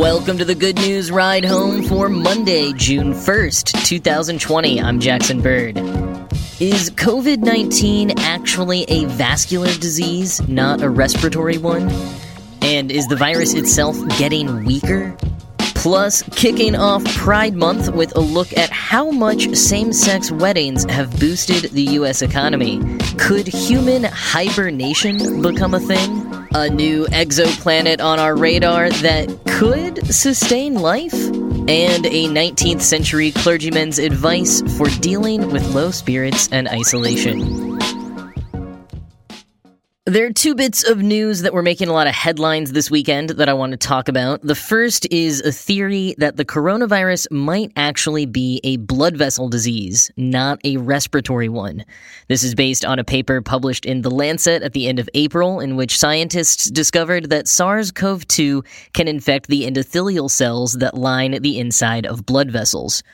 [0.00, 4.80] Welcome to the Good News Ride Home for Monday, June 1st, 2020.
[4.80, 5.76] I'm Jackson Bird.
[6.58, 11.90] Is COVID 19 actually a vascular disease, not a respiratory one?
[12.62, 15.14] And is the virus itself getting weaker?
[15.58, 21.20] Plus, kicking off Pride Month with a look at how much same sex weddings have
[21.20, 22.80] boosted the US economy.
[23.18, 26.26] Could human hibernation become a thing?
[26.54, 31.12] A new exoplanet on our radar that could sustain life?
[31.12, 37.78] And a 19th century clergyman's advice for dealing with low spirits and isolation.
[40.10, 43.30] There are two bits of news that were making a lot of headlines this weekend
[43.30, 44.42] that I want to talk about.
[44.42, 50.10] The first is a theory that the coronavirus might actually be a blood vessel disease,
[50.16, 51.84] not a respiratory one.
[52.26, 55.60] This is based on a paper published in The Lancet at the end of April,
[55.60, 61.40] in which scientists discovered that SARS CoV 2 can infect the endothelial cells that line
[61.40, 63.04] the inside of blood vessels.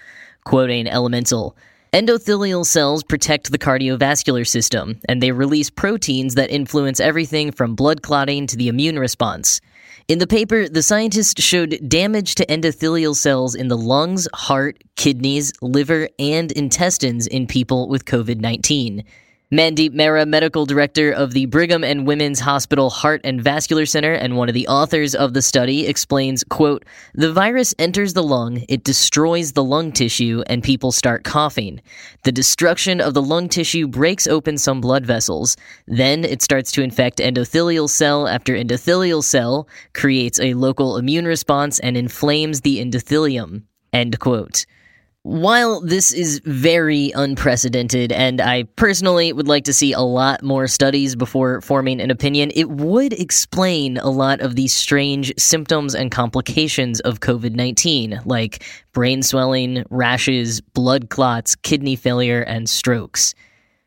[0.44, 1.58] Quoting Elemental,
[1.97, 8.03] Endothelial cells protect the cardiovascular system, and they release proteins that influence everything from blood
[8.03, 9.62] clotting to the immune response.
[10.06, 15.55] In the paper, the scientists showed damage to endothelial cells in the lungs, heart, kidneys,
[15.62, 19.03] liver, and intestines in people with COVID 19.
[19.52, 24.36] Mandeep Mehra, medical director of the Brigham and Women's Hospital Heart and Vascular Center and
[24.36, 28.82] one of the authors of the study, explains, quote, "The virus enters the lung, it
[28.82, 31.81] destroys the lung tissue, and people start coughing.
[32.25, 35.56] The destruction of the lung tissue breaks open some blood vessels.
[35.87, 41.78] Then it starts to infect endothelial cell after endothelial cell, creates a local immune response,
[41.78, 43.62] and inflames the endothelium."
[43.93, 44.66] End quote.
[45.26, 50.69] While this is very unprecedented, and I personally would like to see a lot more
[50.69, 56.12] studies before forming an opinion, it would explain a lot of these strange symptoms and
[56.12, 63.34] complications of COVID 19, like brain swelling, rashes, blood clots, kidney failure, and strokes.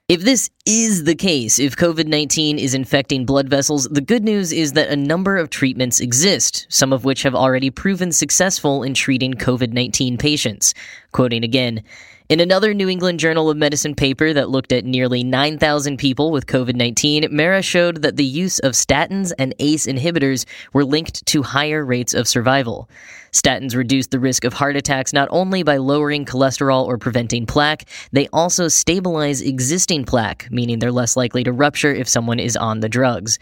[0.10, 4.52] If this is the case, if COVID 19 is infecting blood vessels, the good news
[4.52, 8.96] is that a number of treatments exist, some of which have already proven successful in
[8.96, 10.74] treating COVID 19 patients.
[11.12, 11.84] Quoting again,
[12.28, 16.48] in another New England Journal of Medicine paper that looked at nearly 9,000 people with
[16.48, 21.44] COVID 19, Mehra showed that the use of statins and ACE inhibitors were linked to
[21.44, 22.90] higher rates of survival.
[23.32, 27.86] Statins reduce the risk of heart attacks not only by lowering cholesterol or preventing plaque,
[28.12, 32.80] they also stabilize existing plaque, meaning they're less likely to rupture if someone is on
[32.80, 33.40] the drugs.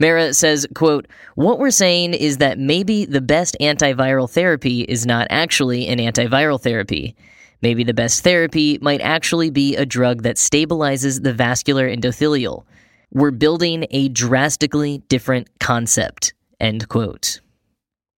[0.00, 5.26] Mehra says, quote, What we're saying is that maybe the best antiviral therapy is not
[5.30, 7.14] actually an antiviral therapy.
[7.62, 12.64] Maybe the best therapy might actually be a drug that stabilizes the vascular endothelial.
[13.12, 16.32] We're building a drastically different concept.
[16.58, 17.40] End quote.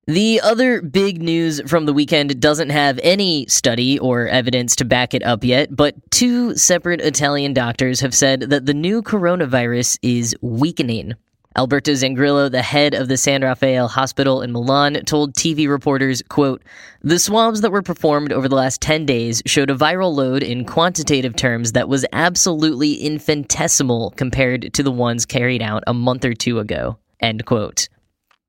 [0.09, 5.15] The other big news from the weekend doesn't have any study or evidence to back
[5.15, 10.35] it up yet, but two separate Italian doctors have said that the new coronavirus is
[10.41, 11.15] weakening.
[11.55, 16.65] Alberto Zangrillo, the head of the San Raffaele Hospital in Milan, told TV reporters, quote,
[17.03, 20.65] The swabs that were performed over the last 10 days showed a viral load in
[20.65, 26.35] quantitative terms that was absolutely infinitesimal compared to the ones carried out a month or
[26.35, 26.99] two ago.
[27.21, 27.89] End quote.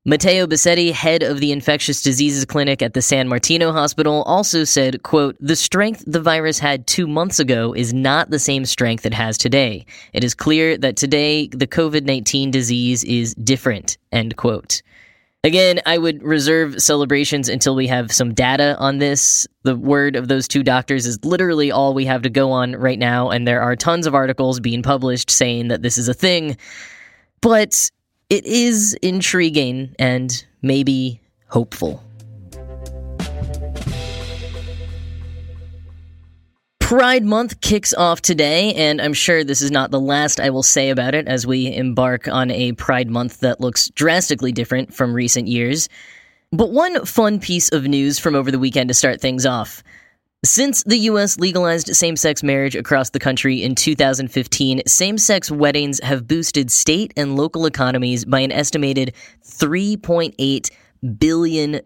[0.06, 5.02] Matteo Bassetti, head of the infectious diseases clinic at the San Martino Hospital, also said,
[5.02, 9.14] quote, The strength the virus had two months ago is not the same strength it
[9.14, 9.86] has today.
[10.12, 14.82] It is clear that today the COVID-19 disease is different, end quote.
[15.42, 19.46] Again, I would reserve celebrations until we have some data on this.
[19.62, 22.98] The word of those two doctors is literally all we have to go on right
[22.98, 26.58] now, and there are tons of articles being published saying that this is a thing.
[27.40, 27.90] But
[28.30, 32.02] it is intriguing and maybe hopeful.
[36.80, 40.62] Pride Month kicks off today, and I'm sure this is not the last I will
[40.62, 45.14] say about it as we embark on a Pride Month that looks drastically different from
[45.14, 45.88] recent years.
[46.52, 49.82] But one fun piece of news from over the weekend to start things off.
[50.44, 51.38] Since the U.S.
[51.38, 57.14] legalized same sex marriage across the country in 2015, same sex weddings have boosted state
[57.16, 60.70] and local economies by an estimated $3.8
[61.18, 61.80] billion.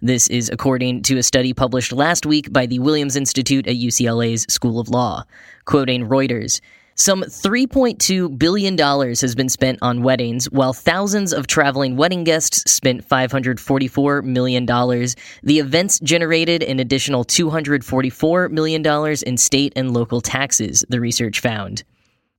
[0.00, 4.46] This is according to a study published last week by the Williams Institute at UCLA's
[4.48, 5.24] School of Law.
[5.66, 6.62] Quoting Reuters,
[6.98, 13.08] some $3.2 billion has been spent on weddings, while thousands of traveling wedding guests spent
[13.08, 14.66] $544 million.
[14.66, 21.84] The events generated an additional $244 million in state and local taxes, the research found.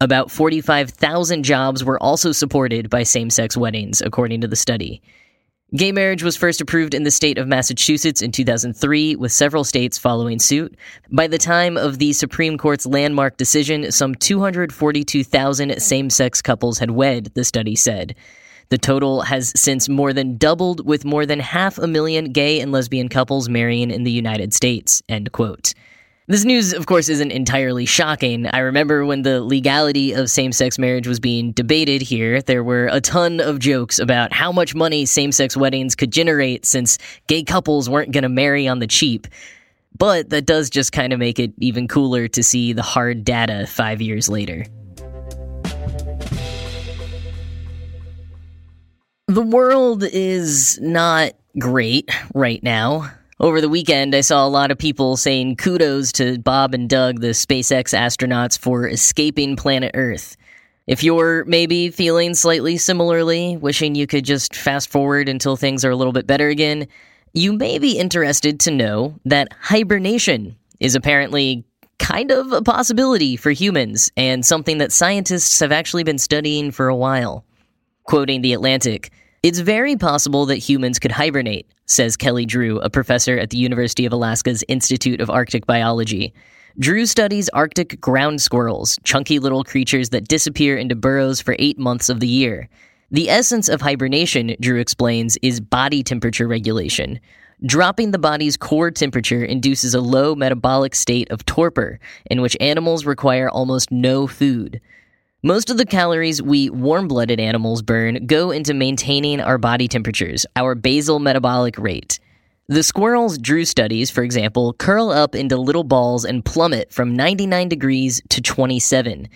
[0.02, 5.02] About 45,000 jobs were also supported by same sex weddings, according to the study.
[5.76, 10.00] Gay marriage was first approved in the state of Massachusetts in 2003, with several states
[10.00, 10.76] following suit.
[11.12, 16.90] By the time of the Supreme Court's landmark decision, some 242,000 same sex couples had
[16.90, 18.16] wed, the study said.
[18.70, 22.72] The total has since more than doubled, with more than half a million gay and
[22.72, 25.04] lesbian couples marrying in the United States.
[25.08, 25.76] End quote.
[26.30, 28.46] This news, of course, isn't entirely shocking.
[28.46, 32.88] I remember when the legality of same sex marriage was being debated here, there were
[32.92, 37.42] a ton of jokes about how much money same sex weddings could generate since gay
[37.42, 39.26] couples weren't going to marry on the cheap.
[39.98, 43.66] But that does just kind of make it even cooler to see the hard data
[43.66, 44.68] five years later.
[49.26, 53.10] The world is not great right now.
[53.42, 57.22] Over the weekend, I saw a lot of people saying kudos to Bob and Doug,
[57.22, 60.36] the SpaceX astronauts, for escaping planet Earth.
[60.88, 65.90] If you're maybe feeling slightly similarly, wishing you could just fast forward until things are
[65.90, 66.86] a little bit better again,
[67.34, 71.64] you may be interested to know that hibernation is apparently
[71.98, 76.90] kind of a possibility for humans and something that scientists have actually been studying for
[76.90, 77.46] a while.
[78.04, 79.12] Quoting The Atlantic,
[79.44, 84.06] it's very possible that humans could hibernate, says Kelly Drew, a professor at the University
[84.06, 86.34] of Alaska's Institute of Arctic Biology.
[86.78, 92.08] Drew studies Arctic ground squirrels, chunky little creatures that disappear into burrows for eight months
[92.08, 92.70] of the year.
[93.12, 97.20] The essence of hibernation, Drew explains, is body temperature regulation.
[97.66, 102.00] Dropping the body's core temperature induces a low metabolic state of torpor,
[102.30, 104.80] in which animals require almost no food.
[105.42, 110.46] Most of the calories we warm blooded animals burn go into maintaining our body temperatures,
[110.58, 112.20] our basal metabolic rate.
[112.68, 117.70] The squirrels Drew studies, for example, curl up into little balls and plummet from 99
[117.70, 119.30] degrees to 27.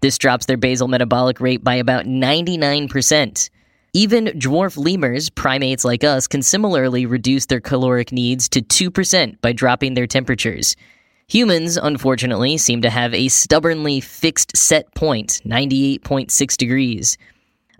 [0.00, 3.50] This drops their basal metabolic rate by about 99%.
[3.92, 9.52] Even dwarf lemurs, primates like us, can similarly reduce their caloric needs to 2% by
[9.52, 10.74] dropping their temperatures.
[11.30, 17.16] Humans, unfortunately, seem to have a stubbornly fixed set point, 98.6 degrees.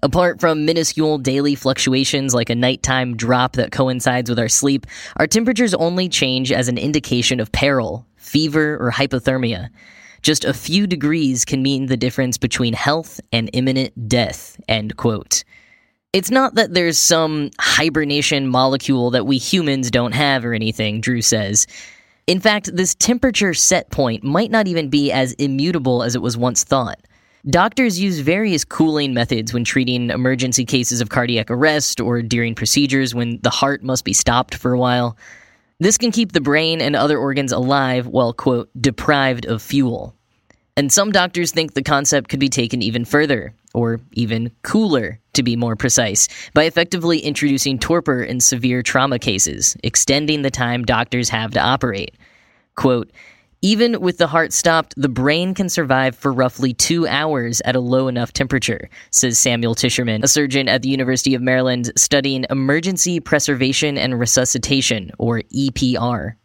[0.05, 4.87] Apart from minuscule daily fluctuations like a nighttime drop that coincides with our sleep,
[5.17, 9.69] our temperatures only change as an indication of peril, fever, or hypothermia.
[10.23, 15.43] Just a few degrees can mean the difference between health and imminent death, end quote.
[16.13, 21.21] It's not that there's some hibernation molecule that we humans don't have or anything, Drew
[21.21, 21.67] says.
[22.31, 26.37] In fact, this temperature set point might not even be as immutable as it was
[26.37, 27.01] once thought.
[27.45, 33.17] Doctors use various cooling methods when treating emergency cases of cardiac arrest or during procedures
[33.17, 35.17] when the heart must be stopped for a while.
[35.81, 40.15] This can keep the brain and other organs alive while, quote, deprived of fuel.
[40.77, 45.43] And some doctors think the concept could be taken even further, or even cooler, to
[45.43, 51.29] be more precise, by effectively introducing torpor in severe trauma cases, extending the time doctors
[51.29, 52.15] have to operate.
[52.75, 53.11] Quote,
[53.63, 57.81] even with the heart stopped, the brain can survive for roughly two hours at a
[57.81, 63.21] low enough temperature, says Samuel Tisherman, a surgeon at the University of Maryland studying emergency
[63.21, 66.37] preservation and resuscitation, or EPR.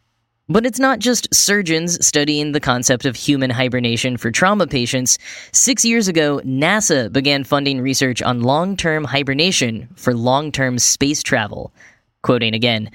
[0.48, 5.18] But it's not just surgeons studying the concept of human hibernation for trauma patients.
[5.50, 11.24] Six years ago, NASA began funding research on long term hibernation for long term space
[11.24, 11.74] travel.
[12.22, 12.90] Quoting again,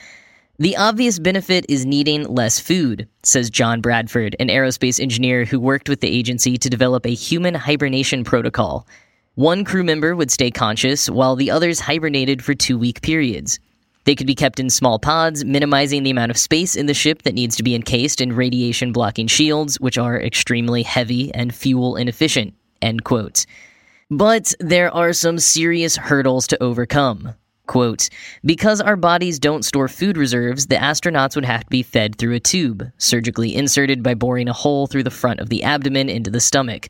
[0.60, 5.90] the obvious benefit is needing less food, says John Bradford, an aerospace engineer who worked
[5.90, 8.88] with the agency to develop a human hibernation protocol.
[9.36, 13.60] One crew member would stay conscious while the others hibernated for two week periods.
[14.04, 17.22] They could be kept in small pods, minimizing the amount of space in the ship
[17.24, 21.96] that needs to be encased in radiation blocking shields, which are extremely heavy and fuel
[21.96, 22.54] inefficient.
[22.82, 23.46] End quote.
[24.10, 27.36] But there are some serious hurdles to overcome.
[27.68, 28.10] Quote,
[28.44, 32.34] because our bodies don't store food reserves, the astronauts would have to be fed through
[32.34, 36.30] a tube, surgically inserted by boring a hole through the front of the abdomen into
[36.30, 36.90] the stomach.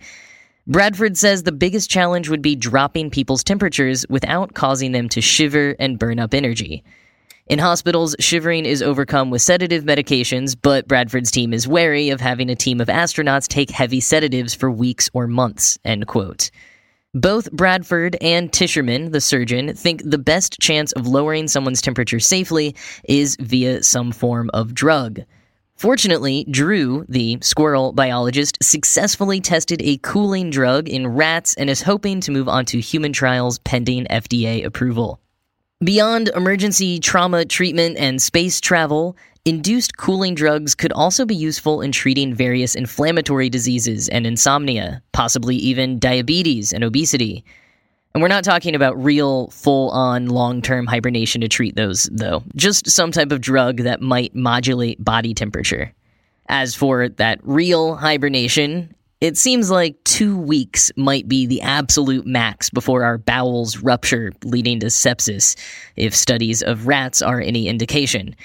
[0.65, 5.75] Bradford says the biggest challenge would be dropping people's temperatures without causing them to shiver
[5.77, 6.83] and burn up energy.
[7.51, 12.49] In hospitals, shivering is overcome with sedative medications, but Bradford's team is wary of having
[12.49, 16.49] a team of astronauts take heavy sedatives for weeks or months, end quote.
[17.13, 22.73] Both Bradford and Tisherman, the surgeon, think the best chance of lowering someone's temperature safely
[23.03, 25.19] is via some form of drug.
[25.75, 32.21] Fortunately, Drew, the squirrel biologist, successfully tested a cooling drug in rats and is hoping
[32.21, 35.19] to move on to human trials pending FDA approval.
[35.83, 41.91] Beyond emergency trauma treatment and space travel, induced cooling drugs could also be useful in
[41.91, 47.43] treating various inflammatory diseases and insomnia, possibly even diabetes and obesity.
[48.13, 52.43] And we're not talking about real, full on, long term hibernation to treat those, though.
[52.55, 55.91] Just some type of drug that might modulate body temperature.
[56.47, 62.71] As for that real hibernation, it seems like two weeks might be the absolute max
[62.71, 65.55] before our bowels rupture, leading to sepsis,
[65.95, 68.35] if studies of rats are any indication.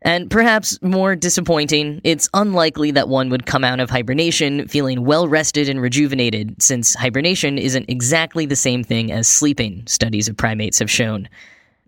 [0.00, 5.28] And perhaps more disappointing, it's unlikely that one would come out of hibernation feeling well
[5.28, 10.78] rested and rejuvenated, since hibernation isn't exactly the same thing as sleeping, studies of primates
[10.78, 11.28] have shown.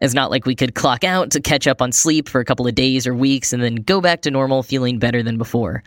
[0.00, 2.66] It's not like we could clock out to catch up on sleep for a couple
[2.66, 5.82] of days or weeks and then go back to normal feeling better than before.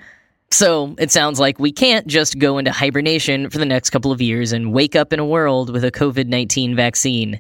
[0.52, 4.22] So it sounds like we can't just go into hibernation for the next couple of
[4.22, 7.40] years and wake up in a world with a COVID 19 vaccine,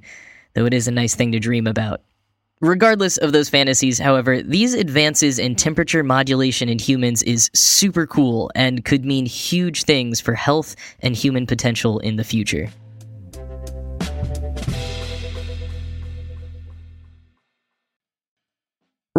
[0.53, 2.01] though it is a nice thing to dream about.
[2.61, 8.51] Regardless of those fantasies, however, these advances in temperature modulation in humans is super cool
[8.53, 12.69] and could mean huge things for health and human potential in the future.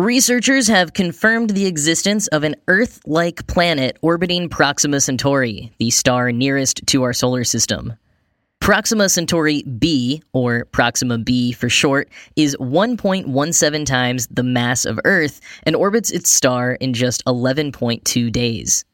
[0.01, 6.33] Researchers have confirmed the existence of an Earth like planet orbiting Proxima Centauri, the star
[6.33, 7.93] nearest to our solar system.
[8.61, 15.39] Proxima Centauri b, or Proxima b for short, is 1.17 times the mass of Earth
[15.65, 18.87] and orbits its star in just 11.2 days.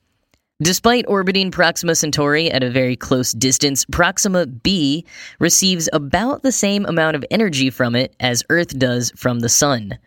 [0.61, 5.07] Despite orbiting Proxima Centauri at a very close distance, Proxima b
[5.39, 9.99] receives about the same amount of energy from it as Earth does from the Sun.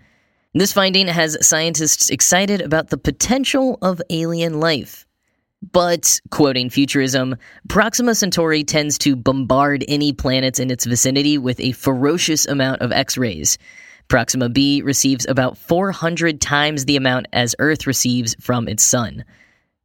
[0.53, 5.05] This finding has scientists excited about the potential of alien life.
[5.71, 7.35] But, quoting Futurism,
[7.67, 12.91] Proxima Centauri tends to bombard any planets in its vicinity with a ferocious amount of
[12.91, 13.59] X rays.
[14.07, 19.25] Proxima b receives about 400 times the amount as Earth receives from its sun.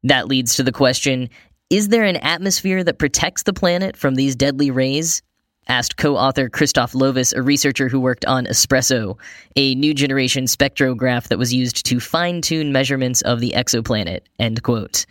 [0.02, 1.28] That leads to the question
[1.68, 5.23] is there an atmosphere that protects the planet from these deadly rays?
[5.68, 9.18] Asked co-author Christoph Lovis, a researcher who worked on Espresso,
[9.56, 14.21] a new generation spectrograph that was used to fine-tune measurements of the exoplanet.
[14.38, 15.06] End quote.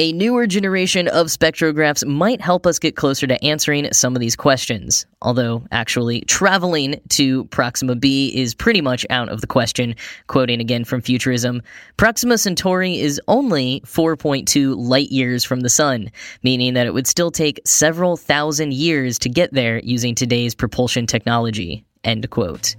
[0.00, 4.34] A newer generation of spectrographs might help us get closer to answering some of these
[4.34, 5.04] questions.
[5.20, 9.94] Although, actually, traveling to Proxima b is pretty much out of the question.
[10.26, 11.60] Quoting again from Futurism
[11.98, 16.10] Proxima Centauri is only 4.2 light years from the Sun,
[16.42, 21.06] meaning that it would still take several thousand years to get there using today's propulsion
[21.06, 21.84] technology.
[22.04, 22.74] End quote.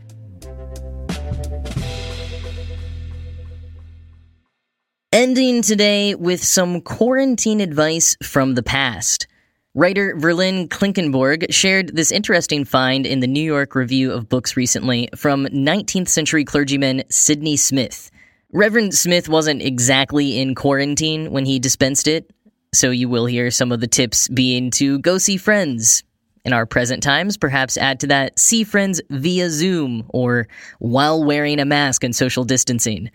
[5.13, 9.27] Ending today with some quarantine advice from the past.
[9.75, 15.09] Writer Verlyn Klinkenborg shared this interesting find in the New York Review of Books recently
[15.17, 18.09] from 19th century clergyman Sydney Smith.
[18.53, 22.31] Reverend Smith wasn't exactly in quarantine when he dispensed it,
[22.73, 26.05] so you will hear some of the tips being to go see friends.
[26.45, 30.47] In our present times, perhaps add to that see friends via Zoom or
[30.79, 33.11] while wearing a mask and social distancing.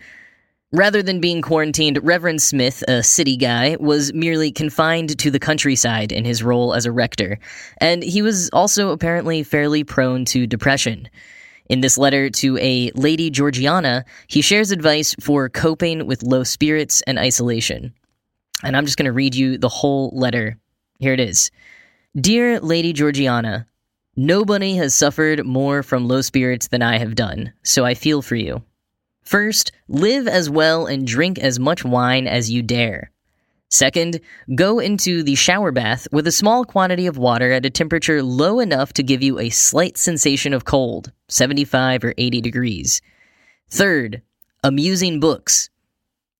[0.73, 6.11] Rather than being quarantined, Reverend Smith, a city guy, was merely confined to the countryside
[6.11, 7.39] in his role as a rector,
[7.79, 11.07] and he was also apparently fairly prone to depression.
[11.69, 17.01] In this letter to a Lady Georgiana, he shares advice for coping with low spirits
[17.07, 17.93] and isolation.
[18.61, 20.57] And I'm just going to read you the whole letter.
[20.99, 21.49] Here it is
[22.19, 23.67] Dear Lady Georgiana,
[24.17, 28.35] nobody has suffered more from low spirits than I have done, so I feel for
[28.35, 28.63] you.
[29.27, 33.11] First, live as well and drink as much wine as you dare.
[33.69, 34.21] Second,
[34.55, 38.61] go into the shower bath with a small quantity of water at a temperature low
[38.61, 43.01] enough to give you a slight sensation of cold, 75 or 80 degrees.
[43.69, 44.21] Third,
[44.63, 45.69] amusing books.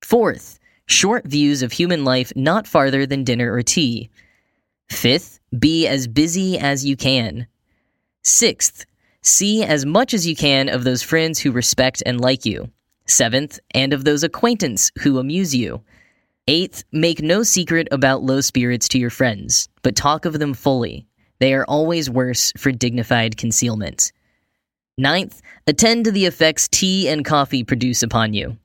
[0.02, 4.10] Fourth, short views of human life not farther than dinner or tea.
[4.90, 7.48] Fifth, be as busy as you can.
[8.24, 8.86] Sixth,
[9.22, 12.72] see as much as you can of those friends who respect and like you.
[13.08, 15.82] Seventh, and of those acquaintance who amuse you.
[16.48, 21.08] Eighth, make no secret about low spirits to your friends, but talk of them fully.
[21.40, 24.12] They are always worse for dignified concealment.
[24.98, 28.58] Ninth, attend to the effects tea and coffee produce upon you.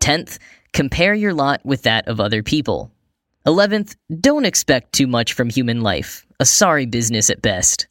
[0.00, 0.38] Tenth,
[0.72, 2.90] compare your lot with that of other people.
[3.46, 7.88] Eleventh, don't expect too much from human life, a sorry business at best.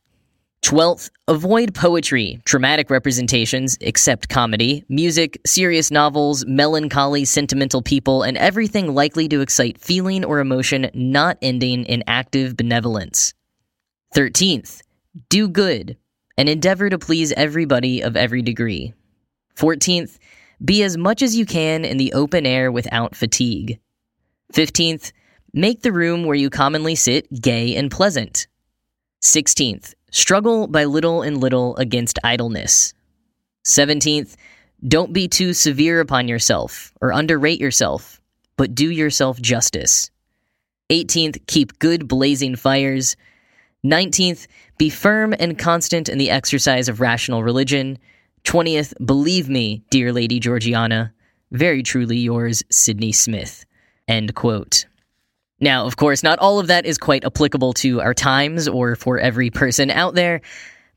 [0.63, 8.95] Twelfth, avoid poetry, dramatic representations, except comedy, music, serious novels, melancholy, sentimental people, and everything
[8.95, 13.33] likely to excite feeling or emotion not ending in active benevolence.
[14.13, 14.81] Thirteenth,
[15.27, 15.97] do good,
[16.37, 18.93] and endeavor to please everybody of every degree.
[19.55, 20.17] Fourteenth,
[20.63, 23.79] be as much as you can in the open air without fatigue.
[24.53, 25.11] Fifteenth,
[25.53, 28.47] make the room where you commonly sit gay and pleasant.
[29.21, 32.93] Sixteenth, Struggle by little and little against idleness.
[33.65, 34.35] 17th,
[34.87, 38.21] don't be too severe upon yourself or underrate yourself,
[38.55, 40.11] but do yourself justice.
[40.91, 43.15] 18th, keep good blazing fires.
[43.83, 44.45] 19th,
[44.77, 47.97] be firm and constant in the exercise of rational religion.
[48.43, 51.11] 20th, believe me, dear Lady Georgiana.
[51.51, 53.65] Very truly yours, Sydney Smith.
[54.07, 54.85] End quote.
[55.63, 59.17] Now, of course, not all of that is quite applicable to our times or for
[59.17, 60.41] every person out there,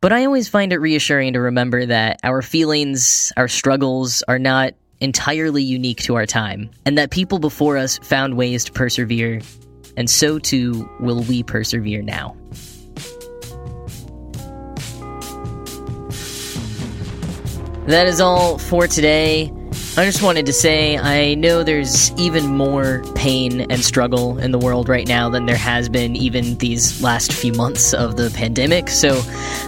[0.01, 4.75] but I always find it reassuring to remember that our feelings, our struggles are not
[4.99, 9.41] entirely unique to our time, and that people before us found ways to persevere,
[9.97, 12.37] and so too will we persevere now.
[17.87, 19.53] That is all for today.
[19.99, 24.59] I just wanted to say I know there's even more pain and struggle in the
[24.59, 28.91] world right now than there has been even these last few months of the pandemic.
[28.91, 29.23] So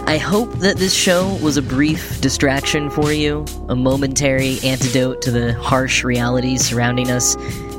[0.05, 5.31] I hope that this show was a brief distraction for you, a momentary antidote to
[5.31, 7.35] the harsh realities surrounding us,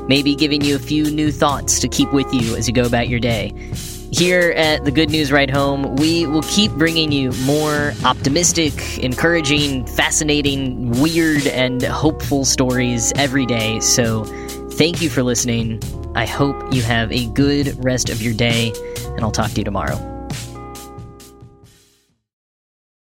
[0.09, 3.07] maybe giving you a few new thoughts to keep with you as you go about
[3.07, 3.53] your day.
[4.11, 9.85] Here at the Good News Ride Home, we will keep bringing you more optimistic, encouraging,
[9.85, 13.79] fascinating, weird, and hopeful stories every day.
[13.79, 14.25] So,
[14.71, 15.81] thank you for listening.
[16.13, 18.73] I hope you have a good rest of your day,
[19.05, 20.10] and I'll talk to you tomorrow.